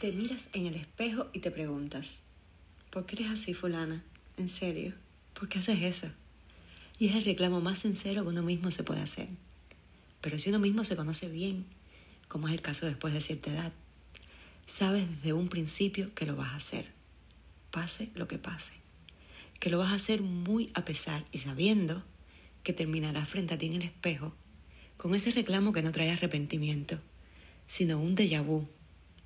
Te 0.00 0.12
miras 0.12 0.48
en 0.54 0.64
el 0.64 0.76
espejo 0.76 1.26
y 1.34 1.40
te 1.40 1.50
preguntas, 1.50 2.20
¿por 2.88 3.04
qué 3.04 3.16
eres 3.16 3.32
así, 3.32 3.52
fulana? 3.52 4.02
¿En 4.38 4.48
serio? 4.48 4.94
¿Por 5.34 5.50
qué 5.50 5.58
haces 5.58 5.82
eso? 5.82 6.06
Y 6.98 7.08
es 7.08 7.16
el 7.16 7.24
reclamo 7.26 7.60
más 7.60 7.80
sincero 7.80 8.22
que 8.22 8.30
uno 8.30 8.42
mismo 8.42 8.70
se 8.70 8.82
puede 8.82 9.02
hacer. 9.02 9.28
Pero 10.22 10.38
si 10.38 10.48
uno 10.48 10.58
mismo 10.58 10.84
se 10.84 10.96
conoce 10.96 11.28
bien, 11.28 11.66
como 12.28 12.48
es 12.48 12.54
el 12.54 12.62
caso 12.62 12.86
después 12.86 13.12
de 13.12 13.20
cierta 13.20 13.50
edad, 13.50 13.72
sabes 14.66 15.06
desde 15.06 15.34
un 15.34 15.50
principio 15.50 16.14
que 16.14 16.24
lo 16.24 16.34
vas 16.34 16.52
a 16.52 16.56
hacer, 16.56 16.86
pase 17.70 18.08
lo 18.14 18.26
que 18.26 18.38
pase, 18.38 18.72
que 19.58 19.68
lo 19.68 19.76
vas 19.76 19.92
a 19.92 19.96
hacer 19.96 20.22
muy 20.22 20.70
a 20.72 20.86
pesar 20.86 21.26
y 21.30 21.38
sabiendo 21.40 22.02
que 22.62 22.72
terminarás 22.72 23.28
frente 23.28 23.52
a 23.52 23.58
ti 23.58 23.66
en 23.66 23.74
el 23.74 23.82
espejo 23.82 24.34
con 24.96 25.14
ese 25.14 25.30
reclamo 25.30 25.74
que 25.74 25.82
no 25.82 25.92
trae 25.92 26.10
arrepentimiento, 26.10 26.98
sino 27.66 28.00
un 28.00 28.16
déjà 28.16 28.42
vu 28.42 28.66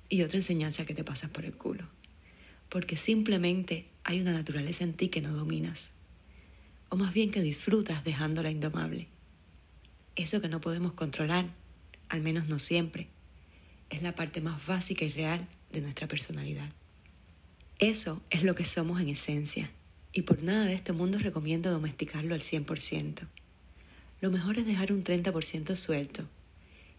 y 0.09 0.21
otra 0.21 0.37
enseñanza 0.37 0.85
que 0.85 0.93
te 0.93 1.03
pasas 1.03 1.29
por 1.29 1.45
el 1.45 1.55
culo. 1.55 1.87
Porque 2.69 2.97
simplemente 2.97 3.87
hay 4.03 4.21
una 4.21 4.33
naturaleza 4.33 4.83
en 4.83 4.93
ti 4.93 5.09
que 5.09 5.21
no 5.21 5.31
dominas, 5.33 5.91
o 6.89 6.95
más 6.95 7.13
bien 7.13 7.31
que 7.31 7.41
disfrutas 7.41 8.03
dejándola 8.03 8.51
indomable. 8.51 9.07
Eso 10.15 10.41
que 10.41 10.49
no 10.49 10.61
podemos 10.61 10.93
controlar, 10.93 11.45
al 12.09 12.21
menos 12.21 12.47
no 12.47 12.59
siempre, 12.59 13.07
es 13.89 14.01
la 14.01 14.15
parte 14.15 14.41
más 14.41 14.65
básica 14.65 15.05
y 15.05 15.09
real 15.09 15.47
de 15.71 15.81
nuestra 15.81 16.07
personalidad. 16.07 16.69
Eso 17.79 18.21
es 18.29 18.43
lo 18.43 18.55
que 18.55 18.65
somos 18.65 19.01
en 19.01 19.09
esencia, 19.09 19.69
y 20.13 20.21
por 20.21 20.41
nada 20.43 20.65
de 20.65 20.73
este 20.73 20.93
mundo 20.93 21.19
recomiendo 21.19 21.71
domesticarlo 21.71 22.33
al 22.33 22.41
100%. 22.41 23.27
Lo 24.21 24.31
mejor 24.31 24.57
es 24.57 24.65
dejar 24.65 24.93
un 24.93 25.03
30% 25.03 25.75
suelto 25.75 26.25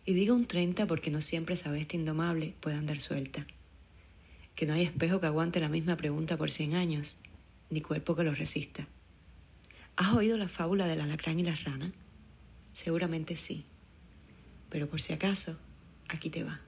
y 0.07 0.15
digo 0.15 0.37
un 0.37 0.47
30 0.47 0.87
porque 0.87 1.11
no 1.11 1.21
siempre 1.21 1.55
esa 1.55 1.73
bestia 1.73 1.99
indomable 1.99 2.55
puede 2.61 2.77
andar 2.77 3.01
suelta. 3.01 3.45
Que 4.55 4.65
no 4.65 4.73
hay 4.73 4.83
espejo 4.83 5.21
que 5.21 5.27
aguante 5.27 5.59
la 5.59 5.69
misma 5.69 5.97
pregunta 5.97 6.37
por 6.37 6.53
100 6.53 6.77
años, 6.77 7.19
ni 7.71 7.81
cuerpo 7.81 8.15
que 8.15 8.23
lo 8.23 8.33
resista. 8.33 8.87
¿Has 9.97 10.15
oído 10.15 10.39
la 10.39 10.49
fábula 10.49 10.87
del 10.87 11.01
alacrán 11.01 11.41
y 11.41 11.43
la 11.43 11.57
rana? 11.57 11.93
Seguramente 12.73 13.35
sí. 13.37 13.65
Pero 14.71 14.89
por 14.89 15.03
si 15.03 15.13
acaso, 15.13 15.59
aquí 16.09 16.31
te 16.31 16.45
va. 16.45 16.61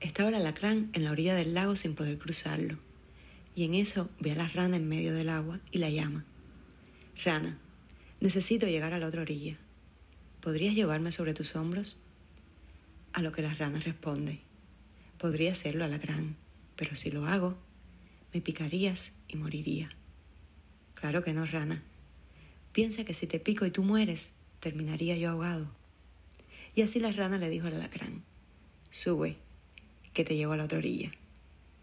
Estaba 0.00 0.28
el 0.28 0.34
alacrán 0.34 0.90
en 0.92 1.04
la 1.04 1.12
orilla 1.12 1.34
del 1.34 1.54
lago 1.54 1.74
sin 1.74 1.94
poder 1.94 2.18
cruzarlo, 2.18 2.76
y 3.54 3.64
en 3.64 3.74
eso 3.74 4.10
ve 4.20 4.32
a 4.32 4.36
la 4.36 4.48
rana 4.48 4.76
en 4.76 4.88
medio 4.88 5.14
del 5.14 5.30
agua 5.30 5.60
y 5.70 5.78
la 5.78 5.88
llama. 5.88 6.24
Rana, 7.24 7.56
necesito 8.20 8.66
llegar 8.66 8.92
a 8.92 8.98
la 8.98 9.06
otra 9.06 9.22
orilla. 9.22 9.56
¿Podrías 10.42 10.74
llevarme 10.74 11.12
sobre 11.12 11.34
tus 11.34 11.54
hombros? 11.54 12.00
A 13.12 13.22
lo 13.22 13.30
que 13.30 13.42
la 13.42 13.54
rana 13.54 13.78
responde, 13.78 14.40
podría 15.16 15.52
hacerlo 15.52 15.84
alacrán, 15.84 16.34
pero 16.74 16.96
si 16.96 17.12
lo 17.12 17.26
hago, 17.26 17.56
me 18.34 18.40
picarías 18.40 19.12
y 19.28 19.36
moriría. 19.36 19.90
Claro 20.94 21.22
que 21.22 21.32
no, 21.32 21.46
rana. 21.46 21.80
Piensa 22.72 23.04
que 23.04 23.14
si 23.14 23.28
te 23.28 23.38
pico 23.38 23.66
y 23.66 23.70
tú 23.70 23.84
mueres, 23.84 24.32
terminaría 24.58 25.16
yo 25.16 25.30
ahogado. 25.30 25.70
Y 26.74 26.82
así 26.82 26.98
la 26.98 27.12
rana 27.12 27.38
le 27.38 27.48
dijo 27.48 27.68
al 27.68 27.74
alacrán, 27.74 28.24
sube, 28.90 29.36
que 30.12 30.24
te 30.24 30.34
llevo 30.34 30.54
a 30.54 30.56
la 30.56 30.64
otra 30.64 30.78
orilla. 30.78 31.12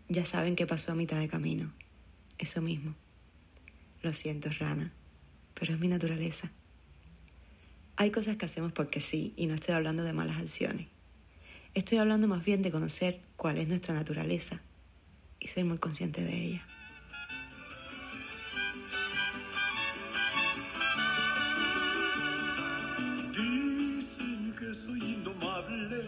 Ya 0.09 0.25
saben 0.25 0.57
qué 0.57 0.67
pasó 0.67 0.91
a 0.91 0.95
mitad 0.95 1.17
de 1.17 1.29
camino. 1.29 1.71
Eso 2.37 2.61
mismo. 2.61 2.93
Lo 4.01 4.13
siento, 4.13 4.49
rana, 4.49 4.91
pero 5.53 5.75
es 5.75 5.79
mi 5.79 5.87
naturaleza. 5.87 6.51
Hay 8.01 8.11
cosas 8.11 8.37
que 8.37 8.45
hacemos 8.45 8.71
porque 8.71 9.01
sí, 9.01 9.33
y 9.35 9.47
no 9.47 9.55
estoy 9.55 9.75
hablando 9.75 10.05
de 10.05 10.13
malas 10.13 10.37
acciones. 10.37 10.87
Estoy 11.73 11.97
hablando 11.97 12.29
más 12.29 12.45
bien 12.45 12.61
de 12.61 12.71
conocer 12.71 13.19
cuál 13.35 13.57
es 13.57 13.67
nuestra 13.67 13.93
naturaleza 13.93 14.61
y 15.37 15.47
ser 15.47 15.65
muy 15.65 15.79
consciente 15.79 16.23
de 16.23 16.33
ella. 16.33 16.65
Dicen 23.35 24.55
que 24.57 24.73
soy 24.73 25.03
indomable, 25.03 26.05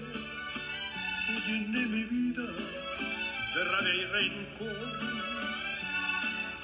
que 1.28 1.52
llené 1.52 1.88
mi 1.88 2.04
vida 2.06 2.44
de 3.54 3.64
rabia 3.66 3.96
y 3.96 4.06
rencor. 4.06 5.00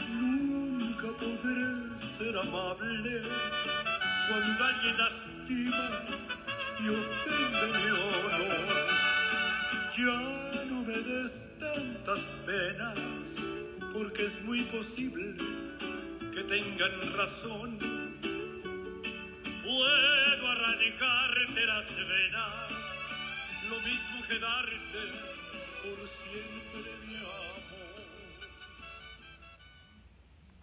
Nunca 0.09 1.07
podré 1.19 1.97
ser 1.97 2.37
amable 2.37 3.96
cuando 4.27 4.63
alguien 4.63 4.97
lastima 4.97 6.05
y 6.79 6.89
ofende 6.89 7.79
mi 7.79 7.89
honor. 7.91 8.87
Ya 9.97 10.65
no 10.69 10.83
me 10.83 10.97
des 10.97 11.49
tantas 11.59 12.35
penas, 12.45 13.37
porque 13.93 14.25
es 14.25 14.41
muy 14.43 14.61
posible 14.65 15.35
que 16.33 16.43
tengan 16.43 17.13
razón. 17.15 17.79
Puedo 19.63 20.47
arrancarte 20.47 21.65
las 21.65 21.97
venas, 21.97 22.71
lo 23.69 23.79
mismo 23.81 24.27
que 24.27 24.39
darte 24.39 25.01
por 25.83 26.07
siempre. 26.07 26.96